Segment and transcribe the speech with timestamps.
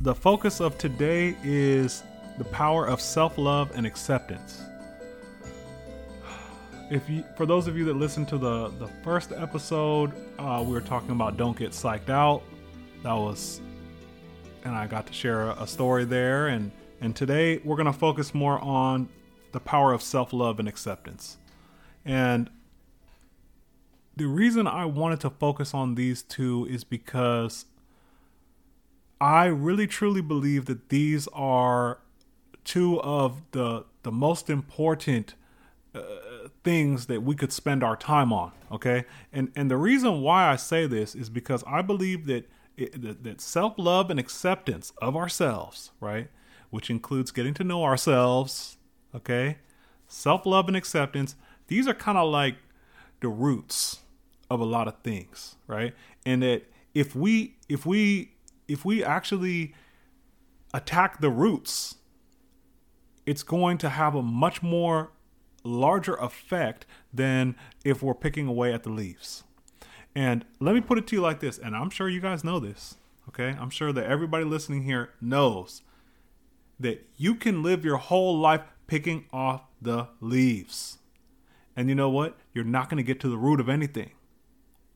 [0.00, 2.02] the focus of today is
[2.38, 4.62] the power of self love and acceptance.
[6.90, 10.72] If you, for those of you that listened to the the first episode, uh, we
[10.72, 12.42] were talking about don't get psyched out.
[13.02, 13.60] That was,
[14.64, 16.48] and I got to share a, a story there.
[16.48, 19.08] And and today we're gonna focus more on
[19.52, 21.36] the power of self love and acceptance.
[22.06, 22.48] And
[24.16, 27.66] the reason I wanted to focus on these two is because
[29.20, 31.98] I really truly believe that these are
[32.64, 35.34] two of the the most important
[35.94, 36.00] uh,
[36.64, 38.52] things that we could spend our time on.
[38.72, 43.02] Okay, and and the reason why I say this is because I believe that it,
[43.02, 46.28] that, that self love and acceptance of ourselves, right,
[46.70, 48.78] which includes getting to know ourselves.
[49.14, 49.58] Okay,
[50.08, 51.34] self love and acceptance.
[51.66, 52.56] These are kind of like
[53.20, 54.00] the roots
[54.50, 55.94] of a lot of things, right?
[56.24, 56.62] And that
[56.94, 58.32] if we if we
[58.70, 59.74] if we actually
[60.72, 61.96] attack the roots,
[63.26, 65.10] it's going to have a much more
[65.64, 69.42] larger effect than if we're picking away at the leaves.
[70.14, 72.60] And let me put it to you like this, and I'm sure you guys know
[72.60, 72.96] this,
[73.28, 73.56] okay?
[73.60, 75.82] I'm sure that everybody listening here knows
[76.78, 80.98] that you can live your whole life picking off the leaves.
[81.76, 82.38] And you know what?
[82.54, 84.10] You're not going to get to the root of anything.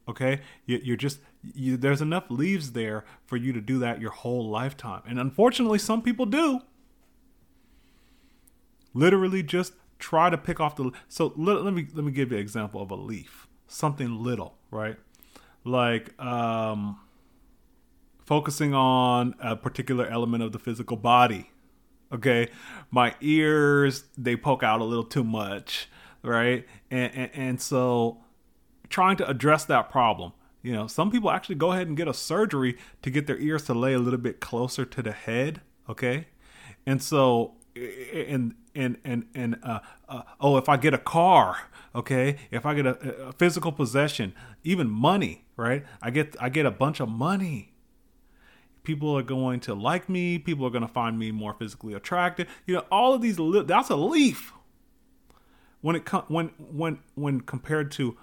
[0.08, 0.41] Okay?
[0.66, 1.20] You, are just,
[1.55, 5.02] you, there's enough leaves there for you to do that your whole lifetime.
[5.06, 6.60] And unfortunately, some people do.
[8.92, 12.36] Literally just try to pick off the so let, let me let me give you
[12.36, 14.97] an example of a leaf something little right
[15.64, 16.98] like um
[18.25, 21.50] focusing on a particular element of the physical body
[22.12, 22.48] okay
[22.91, 25.88] my ears they poke out a little too much
[26.22, 28.23] right and, and, and so
[28.95, 32.14] trying to address that problem you know some people actually go ahead and get a
[32.14, 36.27] surgery to get their ears to lay a little bit closer to the head okay
[36.87, 41.56] and so and and and and uh, uh, oh, if I get a car,
[41.95, 45.84] okay, if I get a, a, physical possession, even money, right?
[46.03, 47.72] I get I get a bunch of money.
[48.82, 50.38] People are going to like me.
[50.38, 52.49] People are going to find me more physically attractive.
[52.66, 53.38] You know, all of these.
[53.66, 54.53] That's a leaf.
[55.81, 58.16] When it when when when compared to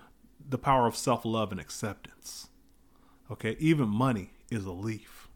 [0.49, 2.47] the power of self love and acceptance,
[3.31, 5.29] okay, even money is a leaf.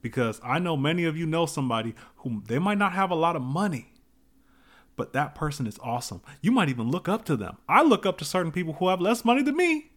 [0.00, 3.36] Because I know many of you know somebody who they might not have a lot
[3.36, 3.92] of money,
[4.96, 6.22] but that person is awesome.
[6.40, 7.58] You might even look up to them.
[7.68, 9.90] I look up to certain people who have less money than me.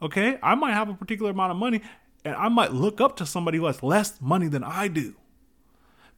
[0.00, 0.38] Okay?
[0.42, 1.80] I might have a particular amount of money
[2.24, 5.14] and I might look up to somebody who has less money than I do.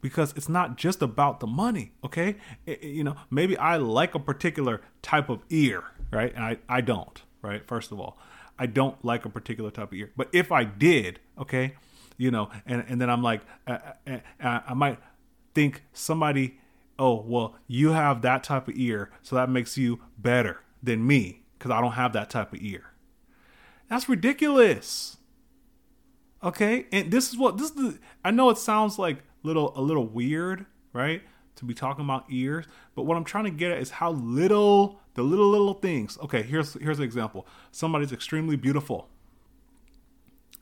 [0.00, 2.36] Because it's not just about the money, okay?
[2.66, 5.84] It, you know, maybe I like a particular type of ear,
[6.14, 6.34] right?
[6.34, 7.66] And I, I don't, right?
[7.66, 8.18] First of all,
[8.58, 10.10] I don't like a particular type of ear.
[10.16, 11.74] But if I did, okay,
[12.16, 14.98] you know, and, and then I'm like, I, I, I might
[15.54, 16.58] think somebody
[16.98, 21.42] oh, well, you have that type of ear, so that makes you better than me
[21.58, 22.92] because I don't have that type of ear.
[23.88, 25.16] That's ridiculous.
[26.42, 27.76] Okay, and this is what this is.
[27.76, 31.22] The, I know it sounds like little a little weird, right,
[31.56, 35.00] to be talking about ears, but what I'm trying to get at is how little
[35.14, 36.18] the little little things.
[36.22, 37.46] Okay, here's here's an example.
[37.70, 39.08] Somebody's extremely beautiful,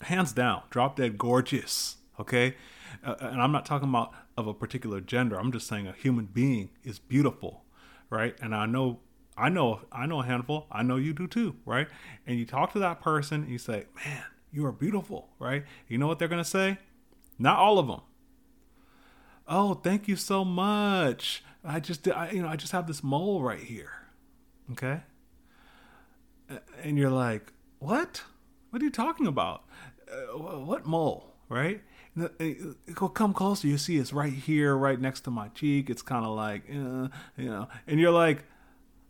[0.03, 1.97] hands down, drop dead gorgeous.
[2.21, 2.57] Okay,
[3.05, 5.39] uh, and I'm not talking about of a particular gender.
[5.39, 7.65] I'm just saying a human being is beautiful,
[8.11, 8.37] right?
[8.41, 9.01] And I know,
[9.37, 10.67] I know, I know a handful.
[10.71, 11.89] I know you do too, right?
[12.27, 15.65] And you talk to that person, and you say, "Man, you are beautiful," right?
[15.89, 16.79] You know what they're gonna say?
[17.39, 18.03] Not all of them.
[19.47, 21.43] Oh, thank you so much.
[21.65, 23.93] I just, I, you know, I just have this mole right here.
[24.73, 25.01] Okay.
[26.83, 28.23] And you're like, what?
[28.71, 29.65] What are you talking about?
[30.11, 31.35] Uh, what mole?
[31.49, 31.83] Right?
[32.95, 33.67] Go come closer.
[33.67, 35.89] You see, it's right here, right next to my cheek.
[35.89, 38.45] It's kind of like, uh, you know, and you're like,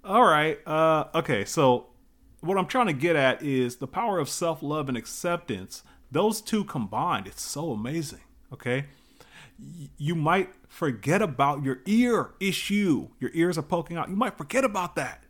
[0.04, 1.44] all right, uh, okay.
[1.44, 1.87] So,
[2.41, 5.82] what I'm trying to get at is the power of self love and acceptance.
[6.10, 8.21] Those two combined, it's so amazing.
[8.53, 8.87] Okay,
[9.97, 13.09] you might forget about your ear issue.
[13.20, 14.09] Your ears are poking out.
[14.09, 15.24] You might forget about that.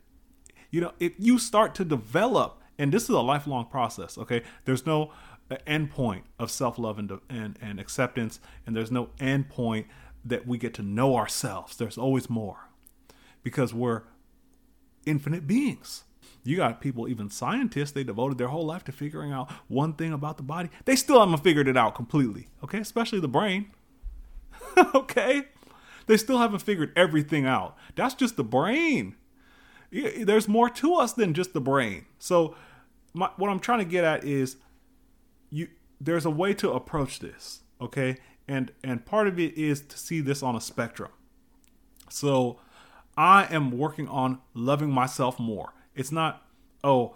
[0.71, 4.17] You know, if you start to develop, and this is a lifelong process.
[4.17, 5.11] Okay, there's no
[5.51, 9.87] uh, end point of self love and, and, and acceptance, and there's no end point
[10.25, 11.75] that we get to know ourselves.
[11.75, 12.69] There's always more
[13.43, 14.03] because we're
[15.05, 16.05] infinite beings.
[16.45, 20.11] You got people, even scientists, they devoted their whole life to figuring out one thing
[20.11, 20.69] about the body.
[20.85, 22.79] They still haven't figured it out completely, okay?
[22.79, 23.71] Especially the brain,
[24.95, 25.43] okay?
[26.07, 27.77] They still haven't figured everything out.
[27.95, 29.15] That's just the brain.
[29.91, 32.05] There's more to us than just the brain.
[32.17, 32.55] So,
[33.13, 34.57] my, what I'm trying to get at is
[35.51, 35.67] you
[36.01, 38.17] there's a way to approach this okay?
[38.47, 41.11] And and part of it is to see this on a spectrum.
[42.09, 42.59] So
[43.17, 45.73] I am working on loving myself more.
[45.95, 46.45] It's not,
[46.83, 47.15] oh,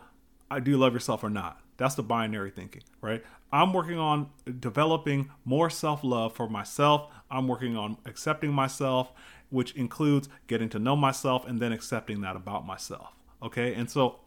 [0.50, 1.60] I do love yourself or not.
[1.78, 3.24] That's the binary thinking, right?
[3.52, 4.30] I'm working on
[4.60, 7.12] developing more self love for myself.
[7.32, 9.12] I'm working on accepting myself,
[9.50, 13.14] which includes getting to know myself and then accepting that about myself.
[13.42, 13.74] Okay.
[13.74, 14.20] And so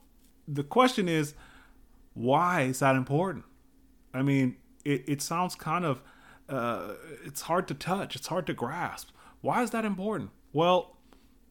[0.47, 1.35] the question is,
[2.15, 3.45] why is that important?
[4.15, 6.03] I mean, it, it sounds kind of,
[6.49, 6.95] uh,
[7.25, 9.11] it's hard to touch, it's hard to grasp.
[9.41, 10.31] Why is that important?
[10.53, 10.97] Well,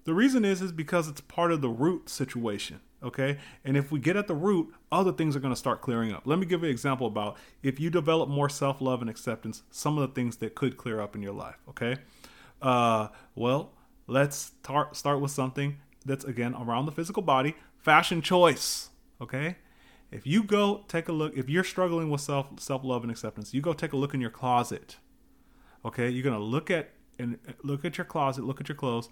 [0.04, 2.81] the reason is is because it's part of the root situation.
[3.01, 3.38] Okay.
[3.63, 6.24] And if we get at the root, other things are going to start clearing up.
[6.25, 9.63] Let me give you an example about if you develop more self love and acceptance,
[9.72, 11.57] some of the things that could clear up in your life.
[11.69, 11.98] Okay.
[12.62, 13.72] Uh, well,
[14.07, 18.90] let's tar- start with something that's again around the physical body fashion choice.
[19.22, 19.56] Okay.
[20.12, 23.54] If you go take a look, if you're struggling with self self love and acceptance,
[23.54, 24.98] you go take a look in your closet.
[25.86, 29.10] Okay, you're gonna look at and look at your closet, look at your clothes.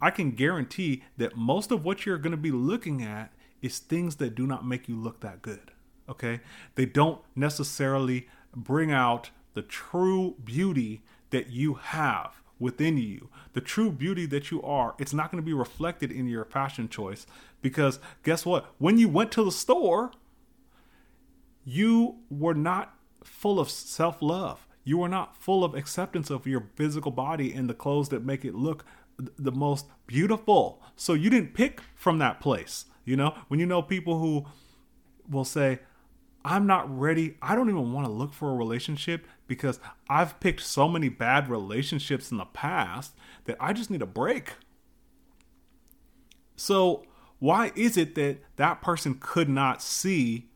[0.00, 4.16] I can guarantee that most of what you're going to be looking at is things
[4.16, 5.70] that do not make you look that good.
[6.08, 6.40] Okay?
[6.74, 13.90] They don't necessarily bring out the true beauty that you have within you, the true
[13.90, 14.94] beauty that you are.
[14.98, 17.26] It's not going to be reflected in your fashion choice
[17.62, 18.66] because guess what?
[18.78, 20.12] When you went to the store,
[21.64, 22.94] you were not
[23.24, 24.66] full of self love.
[24.82, 28.44] You were not full of acceptance of your physical body and the clothes that make
[28.44, 28.84] it look
[29.38, 30.80] the most beautiful.
[30.96, 32.86] So you didn't pick from that place.
[33.04, 34.46] You know, when you know people who
[35.28, 35.80] will say,
[36.44, 37.36] I'm not ready.
[37.42, 39.78] I don't even want to look for a relationship because
[40.08, 43.14] I've picked so many bad relationships in the past
[43.44, 44.54] that I just need a break.
[46.56, 47.04] So,
[47.38, 50.50] why is it that that person could not see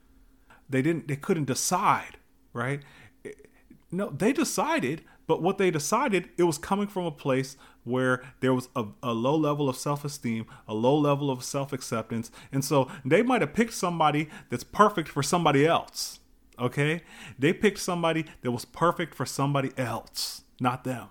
[0.69, 2.17] they didn't they couldn't decide,
[2.53, 2.83] right?
[3.95, 8.53] No, they decided, but what they decided it was coming from a place where there
[8.53, 12.31] was a, a low level of self esteem, a low level of self acceptance.
[12.51, 16.19] And so they might have picked somebody that's perfect for somebody else.
[16.59, 17.03] Okay?
[17.39, 21.09] They picked somebody that was perfect for somebody else, not them.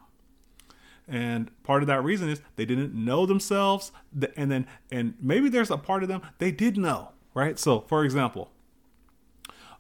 [1.08, 3.92] And part of that reason is they didn't know themselves.
[4.38, 7.58] And then, and maybe there's a part of them they did know, right?
[7.60, 8.53] So, for example,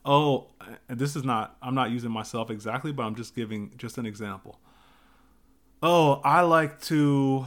[0.05, 0.47] oh,
[0.87, 4.59] this is not, I'm not using myself exactly, but I'm just giving just an example.
[5.81, 7.45] Oh, I like to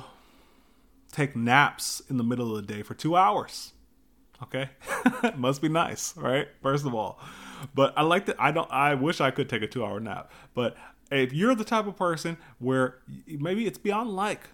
[1.12, 3.73] take naps in the middle of the day for two hours.
[4.43, 4.69] Okay,
[5.37, 6.47] must be nice, right?
[6.62, 7.19] First of all,
[7.75, 8.37] but I like to.
[8.38, 8.70] I don't.
[8.70, 10.76] I wish I could take a two-hour nap, but
[11.11, 14.50] if you're the type of person where maybe it's beyond like,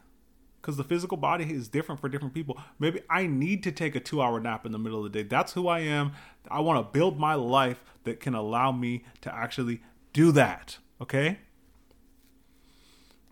[0.63, 2.57] because the physical body is different for different people.
[2.79, 5.29] Maybe I need to take a two-hour nap in the middle of the day.
[5.29, 6.13] That's who I am.
[6.49, 9.83] I want to build my life that can allow me to actually
[10.13, 10.79] do that.
[11.01, 11.41] Okay.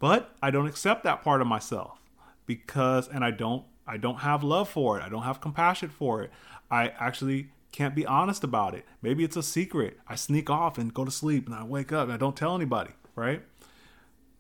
[0.01, 2.01] But I don't accept that part of myself
[2.47, 5.05] because and I don't I don't have love for it.
[5.05, 6.31] I don't have compassion for it.
[6.71, 8.85] I actually can't be honest about it.
[9.03, 9.99] Maybe it's a secret.
[10.09, 12.57] I sneak off and go to sleep and I wake up and I don't tell
[12.57, 13.43] anybody, right?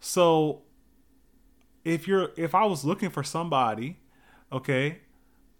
[0.00, 0.62] So
[1.84, 3.98] if you're if I was looking for somebody,
[4.52, 5.00] okay,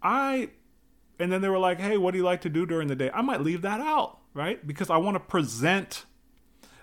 [0.01, 0.49] I
[1.19, 3.09] and then they were like, "Hey, what do you like to do during the day?"
[3.13, 4.65] I might leave that out, right?
[4.65, 6.05] Because I want to present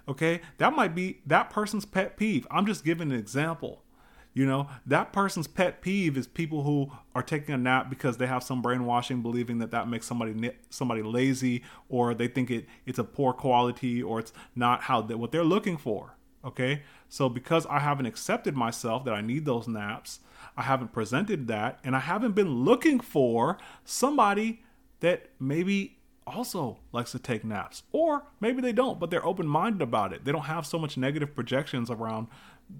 [0.08, 2.46] Okay, that might be that person's pet peeve.
[2.50, 3.84] I'm just giving an example.
[4.32, 8.26] You know, that person's pet peeve is people who are taking a nap because they
[8.26, 12.98] have some brainwashing, believing that that makes somebody somebody lazy, or they think it it's
[12.98, 16.16] a poor quality, or it's not how they, what they're looking for.
[16.44, 20.20] Okay, so because I haven't accepted myself that I need those naps,
[20.56, 24.62] I haven't presented that, and I haven't been looking for somebody
[25.00, 27.84] that maybe also likes to take naps.
[27.92, 30.24] Or maybe they don't, but they're open minded about it.
[30.24, 32.28] They don't have so much negative projections around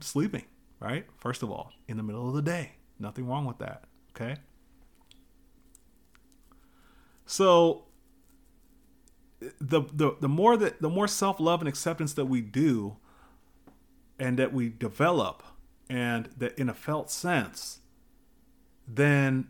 [0.00, 0.44] sleeping,
[0.80, 1.06] right?
[1.16, 2.72] First of all, in the middle of the day.
[2.98, 4.36] Nothing wrong with that, okay?
[7.26, 7.84] So
[9.60, 12.96] the the the more that the more self-love and acceptance that we do
[14.18, 15.42] and that we develop
[15.88, 17.80] and that in a felt sense,
[18.86, 19.48] then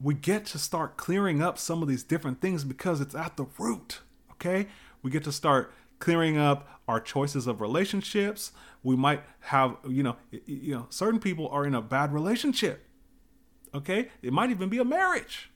[0.00, 3.46] we get to start clearing up some of these different things because it's at the
[3.58, 4.00] root.
[4.32, 4.68] Okay.
[5.02, 8.52] We get to start clearing up our choices of relationships.
[8.82, 12.86] We might have, you know, you know, certain people are in a bad relationship.
[13.74, 14.08] Okay.
[14.22, 15.50] It might even be a marriage.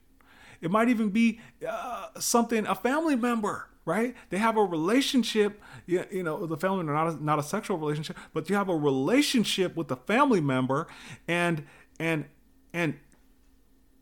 [0.61, 4.14] It might even be uh, something, a family member, right?
[4.30, 7.78] They have a relationship, you, you know, the family, are not a, not a sexual
[7.78, 10.86] relationship, but you have a relationship with the family member
[11.26, 11.64] and,
[11.98, 12.26] and,
[12.72, 12.98] and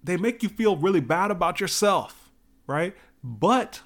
[0.02, 2.30] they make you feel really bad about yourself,
[2.66, 2.94] right?
[3.22, 3.82] But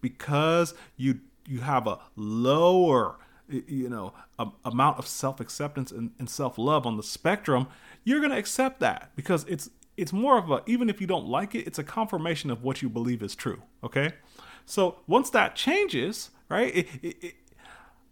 [0.00, 3.16] because you you have a lower
[3.48, 7.66] you know, a, amount of self acceptance and, and self love on the spectrum,
[8.04, 11.26] you're going to accept that because it's it's more of a even if you don't
[11.26, 13.62] like it, it's a confirmation of what you believe is true.
[13.82, 14.12] Okay,
[14.68, 16.76] so once that changes, right?
[16.76, 17.34] It, it, it,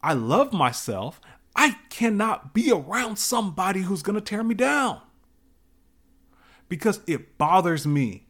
[0.02, 1.20] I love myself.
[1.54, 5.02] I cannot be around somebody who's going to tear me down
[6.70, 8.26] because it bothers me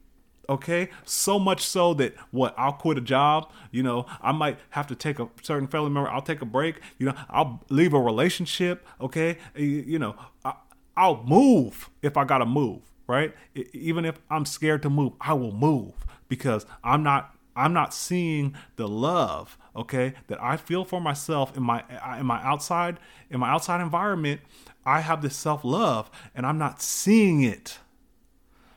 [0.48, 4.86] okay so much so that what i'll quit a job you know i might have
[4.86, 8.00] to take a certain family member i'll take a break you know i'll leave a
[8.00, 10.14] relationship okay you, you know
[10.44, 10.54] I,
[10.96, 13.34] i'll move if i gotta move right
[13.72, 15.94] even if i'm scared to move i will move
[16.28, 21.62] because i'm not i'm not seeing the love okay that i feel for myself in
[21.62, 22.98] my uh, in my outside
[23.30, 24.40] in my outside environment
[24.84, 27.78] i have this self-love and i'm not seeing it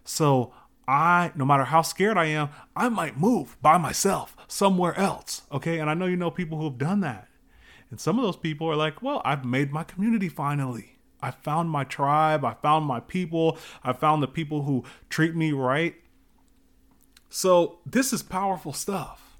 [0.03, 0.53] so
[0.87, 5.43] I, no matter how scared I am, I might move by myself somewhere else.
[5.51, 5.77] Okay.
[5.77, 7.27] And I know you know people who have done that.
[7.91, 10.97] And some of those people are like, well, I've made my community finally.
[11.21, 12.43] I found my tribe.
[12.43, 13.57] I found my people.
[13.83, 15.95] I found the people who treat me right.
[17.29, 19.37] So this is powerful stuff.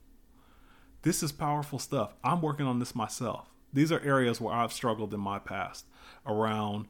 [1.02, 2.14] This is powerful stuff.
[2.24, 3.50] I'm working on this myself.
[3.72, 5.86] These are areas where I've struggled in my past
[6.26, 6.88] around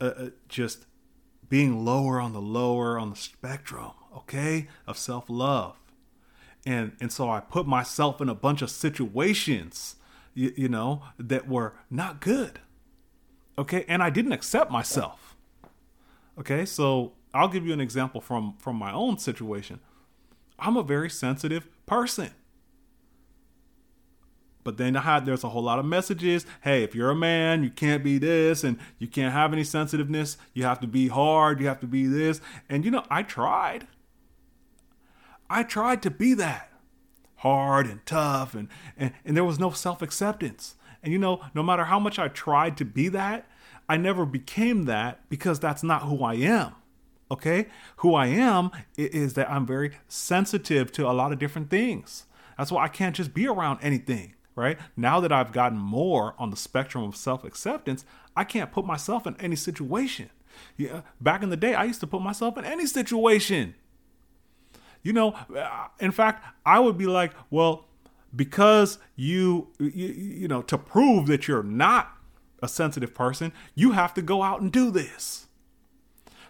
[0.00, 0.86] uh, uh just
[1.48, 5.76] being lower on the lower on the spectrum okay, of self love.
[6.66, 9.96] And, and so I put myself in a bunch of situations,
[10.34, 12.60] you, you know, that were not good.
[13.56, 13.84] Okay.
[13.88, 15.36] And I didn't accept myself.
[16.38, 16.66] Okay.
[16.66, 19.80] So I'll give you an example from, from my own situation.
[20.60, 22.30] I'm a very sensitive person.
[24.62, 24.92] But then
[25.24, 26.44] there's a whole lot of messages.
[26.60, 30.36] Hey, if you're a man, you can't be this and you can't have any sensitiveness.
[30.52, 32.40] You have to be hard, you have to be this.
[32.68, 33.86] And you know, I tried.
[35.48, 36.70] I tried to be that
[37.36, 40.76] hard and tough, and, and, and there was no self acceptance.
[41.02, 43.48] And you know, no matter how much I tried to be that,
[43.88, 46.74] I never became that because that's not who I am.
[47.30, 47.66] Okay?
[47.98, 52.26] Who I am is that I'm very sensitive to a lot of different things.
[52.58, 54.78] That's why I can't just be around anything, right?
[54.96, 58.04] Now that I've gotten more on the spectrum of self acceptance,
[58.36, 60.30] I can't put myself in any situation.
[60.76, 63.74] Yeah, back in the day, I used to put myself in any situation.
[65.02, 67.86] You know, uh, in fact, I would be like, well,
[68.34, 72.14] because you, you, you know, to prove that you're not
[72.62, 75.46] a sensitive person, you have to go out and do this.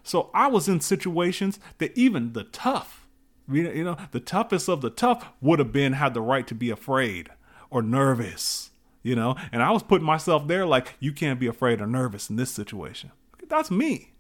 [0.03, 3.07] So I was in situations that even the tough,
[3.51, 6.71] you know, the toughest of the tough would have been had the right to be
[6.71, 7.29] afraid
[7.71, 8.71] or nervous,
[9.03, 12.31] you know, and I was putting myself there like, you can't be afraid or nervous
[12.31, 13.13] in this situation.
[13.49, 14.13] That's me.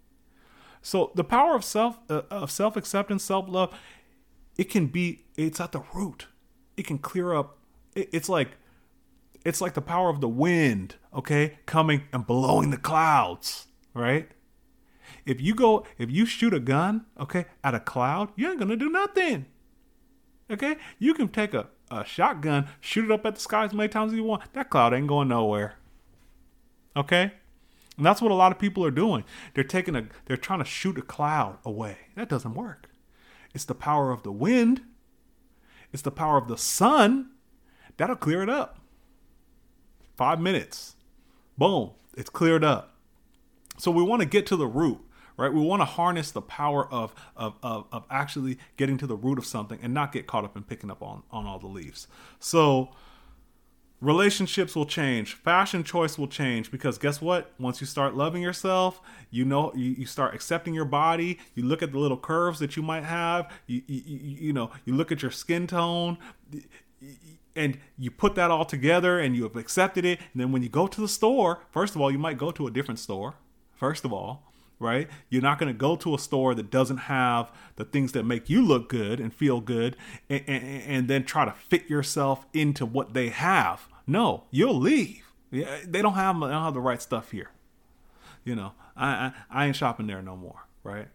[0.82, 3.74] So the power of self uh, of self acceptance, self love,
[4.60, 6.26] it can be it's at the root
[6.76, 7.56] it can clear up
[7.94, 8.58] it, it's like
[9.42, 14.32] it's like the power of the wind okay coming and blowing the clouds right
[15.26, 18.76] if you go if you shoot a gun okay at a cloud you ain't gonna
[18.76, 19.46] do nothing
[20.50, 23.88] okay you can take a, a shotgun shoot it up at the sky as many
[23.88, 25.74] times as you want that cloud ain't going nowhere
[26.96, 27.32] okay
[27.96, 29.24] and that's what a lot of people are doing
[29.54, 32.90] they're taking a they're trying to shoot a cloud away that doesn't work
[33.54, 34.82] it's the power of the wind.
[35.92, 37.30] It's the power of the sun.
[37.96, 38.78] That'll clear it up.
[40.16, 40.96] Five minutes.
[41.58, 41.90] Boom.
[42.16, 42.96] It's cleared up.
[43.80, 44.98] So we want to get to the root,
[45.36, 45.52] right?
[45.52, 49.38] We want to harness the power of, of, of, of actually getting to the root
[49.38, 52.06] of something and not get caught up in picking up on, on all the leaves.
[52.38, 52.90] So
[54.00, 55.32] relationships will change.
[55.34, 57.52] Fashion choice will change because guess what?
[57.58, 61.38] Once you start loving yourself you know you, you start accepting your body.
[61.54, 63.50] You look at the little curves that you might have.
[63.66, 66.18] You, you, you know you look at your skin tone
[67.56, 70.18] and you put that all together and you have accepted it.
[70.32, 72.66] And then when you go to the store first of all you might go to
[72.66, 73.36] a different store
[73.80, 75.08] first of all right?
[75.28, 78.48] You're not going to go to a store that doesn't have the things that make
[78.48, 79.94] you look good and feel good
[80.28, 83.86] and, and, and, then try to fit yourself into what they have.
[84.06, 85.22] No, you'll leave.
[85.50, 87.50] They don't have they don't have the right stuff here.
[88.44, 91.08] You know, I I, I ain't shopping there no more, right?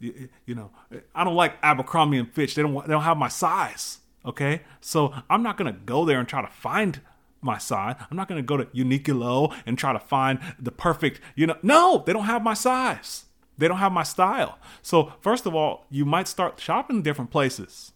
[0.00, 0.70] You, you, know,
[1.14, 2.54] I don't like Abercrombie and Fitch.
[2.54, 3.98] They don't they don't have my size.
[4.24, 7.00] Okay, so I'm not gonna go there and try to find
[7.42, 7.96] my size.
[8.10, 11.20] I'm not gonna go to Uniqlo and try to find the perfect.
[11.34, 13.26] You know, no, they don't have my size.
[13.58, 14.58] They don't have my style.
[14.80, 17.92] So first of all, you might start shopping different places.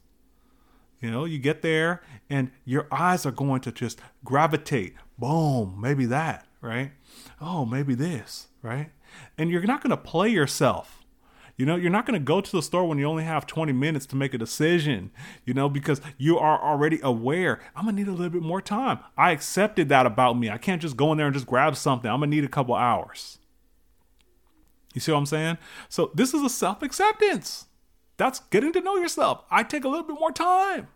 [1.01, 4.95] You know, you get there and your eyes are going to just gravitate.
[5.19, 6.93] Boom, maybe that, right?
[7.41, 8.91] Oh, maybe this, right?
[9.39, 11.06] And you're not going to play yourself.
[11.57, 13.73] You know, you're not going to go to the store when you only have 20
[13.73, 15.11] minutes to make a decision,
[15.47, 17.61] you know, because you are already aware.
[17.75, 18.99] I'm going to need a little bit more time.
[19.17, 20.51] I accepted that about me.
[20.51, 22.11] I can't just go in there and just grab something.
[22.11, 23.39] I'm going to need a couple hours.
[24.93, 25.57] You see what I'm saying?
[25.89, 27.67] So this is a self acceptance.
[28.19, 29.45] That's getting to know yourself.
[29.51, 30.89] I take a little bit more time.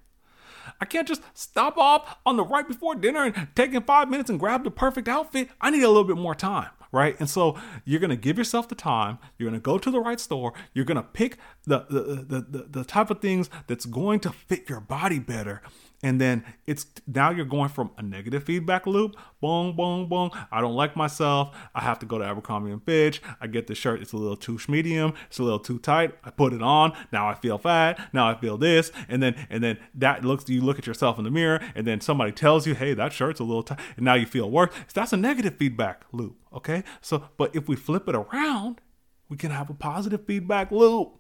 [0.79, 4.39] I can't just stop off on the right before dinner and taking five minutes and
[4.39, 5.49] grab the perfect outfit.
[5.61, 7.17] I need a little bit more time right?
[7.19, 9.19] And so you're going to give yourself the time.
[9.39, 10.53] You're going to go to the right store.
[10.75, 14.31] You're going to pick the the, the the the type of things that's going to
[14.31, 15.63] fit your body better,
[16.03, 20.31] and then it's now you're going from a negative feedback loop boom boom boom.
[20.51, 21.57] I don't like myself.
[21.75, 23.23] I have to go to abercrombie and fitch.
[23.41, 24.01] I get the shirt.
[24.03, 25.15] It's a little too medium.
[25.29, 26.13] It's a little too tight.
[26.25, 26.93] I put it on.
[27.13, 27.99] Now i feel fat.
[28.13, 28.93] Now i feel this.
[29.09, 32.01] And then and then that looks you look at yourself in the mirror and then
[32.01, 34.73] somebody tells you hey that shirt's a little tight and now you feel worse.
[34.93, 36.85] That's a negative feedback loop okay?
[37.01, 38.81] So but if we flip it around
[39.29, 41.20] we can have a positive feedback loop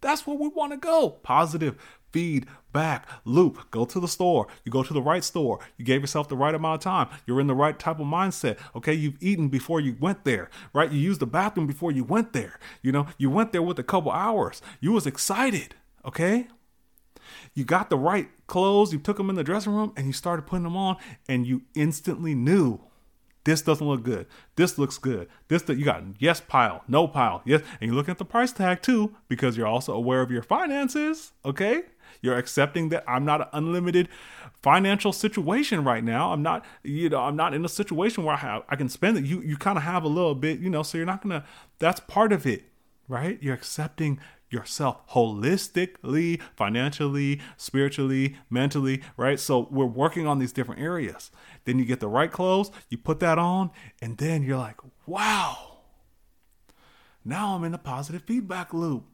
[0.00, 1.10] that's where we want to go.
[1.10, 1.76] Positive
[2.12, 3.70] feedback loop.
[3.70, 4.46] Go to the store.
[4.64, 5.60] You go to the right store.
[5.76, 7.08] You gave yourself the right amount of time.
[7.26, 8.58] You're in the right type of mindset.
[8.74, 8.94] Okay.
[8.94, 10.90] You've eaten before you went there, right?
[10.90, 12.58] You used the bathroom before you went there.
[12.82, 14.62] You know, you went there with a couple hours.
[14.80, 15.74] You was excited.
[16.04, 16.48] Okay.
[17.54, 18.92] You got the right clothes.
[18.92, 20.96] You took them in the dressing room and you started putting them on
[21.28, 22.80] and you instantly knew
[23.46, 24.26] this doesn't look good.
[24.56, 25.28] This looks good.
[25.46, 28.82] This you got yes pile, no pile, yes, and you're looking at the price tag
[28.82, 31.30] too because you're also aware of your finances.
[31.44, 31.82] Okay,
[32.20, 34.08] you're accepting that I'm not an unlimited
[34.62, 36.32] financial situation right now.
[36.32, 39.16] I'm not, you know, I'm not in a situation where I have I can spend
[39.16, 39.24] it.
[39.24, 41.44] You you kind of have a little bit, you know, so you're not gonna.
[41.78, 42.64] That's part of it,
[43.06, 43.40] right?
[43.40, 44.18] You're accepting
[44.50, 49.40] yourself holistically, financially, spiritually, mentally, right?
[49.40, 51.30] So we're working on these different areas.
[51.64, 55.78] Then you get the right clothes, you put that on, and then you're like, wow,
[57.24, 59.04] now I'm in a positive feedback loop.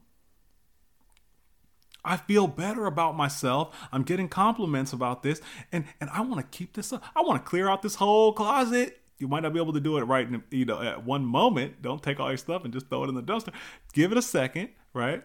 [2.05, 3.75] I feel better about myself.
[3.91, 7.01] I'm getting compliments about this, and and I want to keep this up.
[7.15, 8.99] I want to clear out this whole closet.
[9.19, 11.81] You might not be able to do it right, in, you know, at one moment.
[11.81, 13.53] Don't take all your stuff and just throw it in the dumpster.
[13.93, 15.23] Give it a second, right?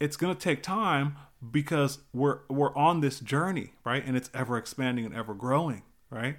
[0.00, 1.16] It's gonna take time
[1.50, 4.04] because we're we're on this journey, right?
[4.04, 6.36] And it's ever expanding and ever growing, right?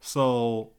[0.00, 0.72] So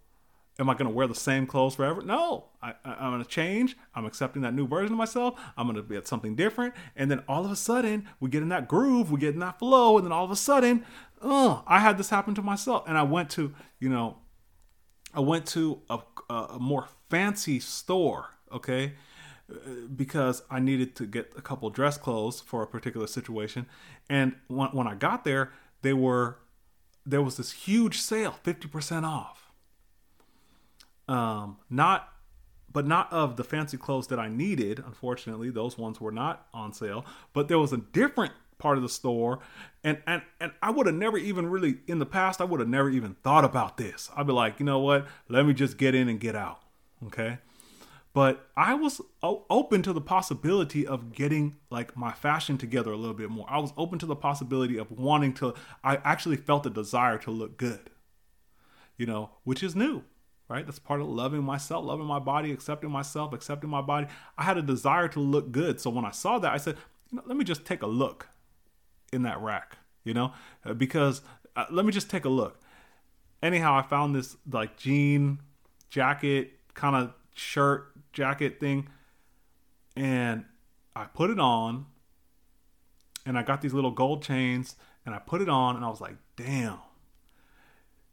[0.59, 2.01] am I going to wear the same clothes forever?
[2.01, 3.77] No, I, am going to change.
[3.95, 5.39] I'm accepting that new version of myself.
[5.57, 6.73] I'm going to be at something different.
[6.95, 9.57] And then all of a sudden, we get in that groove, we get in that
[9.57, 9.97] flow.
[9.97, 10.85] And then all of a sudden,
[11.21, 12.83] uh, I had this happen to myself.
[12.87, 14.17] And I went to, you know,
[15.13, 18.93] I went to a, a more fancy store, okay,
[19.95, 23.65] because I needed to get a couple dress clothes for a particular situation.
[24.09, 26.37] And when, when I got there, they were,
[27.05, 29.49] there was this huge sale, 50% off
[31.09, 32.13] um, not,
[32.71, 34.79] but not of the fancy clothes that I needed.
[34.79, 37.03] Unfortunately, those ones were not on sale.
[37.33, 39.39] But there was a different part of the store,
[39.83, 42.39] and and and I would have never even really in the past.
[42.39, 44.09] I would have never even thought about this.
[44.15, 45.07] I'd be like, you know what?
[45.27, 46.59] Let me just get in and get out.
[47.07, 47.39] Okay.
[48.11, 53.13] But I was open to the possibility of getting like my fashion together a little
[53.13, 53.45] bit more.
[53.47, 55.53] I was open to the possibility of wanting to.
[55.83, 57.91] I actually felt a desire to look good,
[58.97, 60.03] you know, which is new
[60.49, 60.65] right?
[60.65, 64.07] That's part of loving myself, loving my body, accepting myself, accepting my body.
[64.37, 65.79] I had a desire to look good.
[65.79, 66.75] So when I saw that, I said,
[67.11, 68.27] you know, let me just take a look
[69.13, 70.33] in that rack, you know,
[70.65, 71.21] uh, because
[71.55, 72.59] uh, let me just take a look.
[73.41, 75.39] Anyhow, I found this like jean
[75.89, 78.87] jacket, kind of shirt jacket thing,
[79.95, 80.45] and
[80.95, 81.85] I put it on,
[83.25, 84.75] and I got these little gold chains,
[85.05, 86.79] and I put it on, and I was like, damn,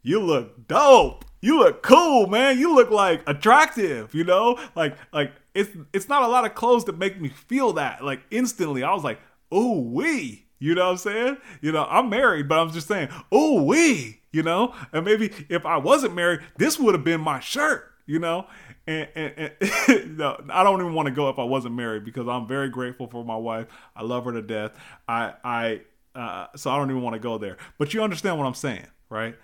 [0.02, 2.58] you look dope you look cool, man.
[2.58, 4.58] You look like attractive, you know?
[4.74, 8.04] Like like it's it's not a lot of clothes that make me feel that.
[8.04, 9.20] Like instantly I was like,
[9.52, 11.36] "Oh, we." You know what I'm saying?
[11.60, 14.74] You know, I'm married, but I'm just saying, "Oh, we." You know?
[14.92, 18.46] And maybe if I wasn't married, this would have been my shirt, you know?
[18.86, 22.46] And, and, no, I don't even want to go if I wasn't married because I'm
[22.46, 23.66] very grateful for my wife.
[23.96, 24.72] I love her to death.
[25.08, 25.80] I I
[26.14, 27.56] uh, so I don't even want to go there.
[27.78, 29.36] But you understand what I'm saying, right?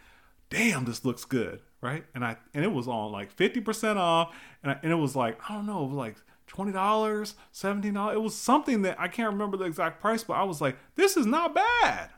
[0.49, 2.05] Damn, this looks good right?
[2.15, 5.15] And I and it was on like fifty percent off, and I, and it was
[5.15, 8.15] like I don't know, it was like twenty dollars, seventeen dollars.
[8.15, 11.19] It was something that I can't remember the exact price, but I was like, this
[11.19, 12.09] is not bad.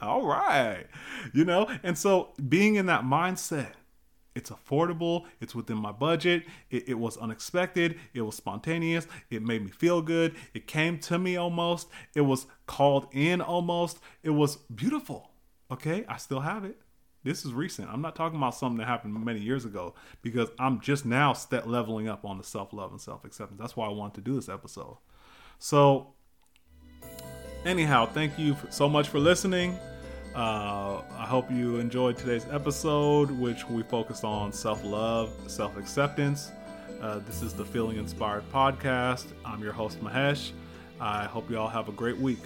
[0.00, 0.86] All right,
[1.32, 1.66] you know.
[1.82, 3.72] And so being in that mindset,
[4.34, 5.24] it's affordable.
[5.40, 6.44] It's within my budget.
[6.70, 7.98] It, it was unexpected.
[8.12, 9.06] It was spontaneous.
[9.30, 10.34] It made me feel good.
[10.52, 11.88] It came to me almost.
[12.14, 14.00] It was called in almost.
[14.22, 15.30] It was beautiful.
[15.70, 16.80] Okay, I still have it.
[17.22, 17.88] This is recent.
[17.90, 21.66] I'm not talking about something that happened many years ago because I'm just now step
[21.66, 23.58] leveling up on the self love and self acceptance.
[23.58, 24.98] That's why I wanted to do this episode.
[25.58, 26.12] So,
[27.64, 29.78] anyhow, thank you so much for listening.
[30.34, 36.50] Uh, I hope you enjoyed today's episode, which we focused on self love, self acceptance.
[37.00, 39.26] Uh, this is the Feeling Inspired podcast.
[39.44, 40.50] I'm your host, Mahesh.
[41.00, 42.40] I hope you all have a great week.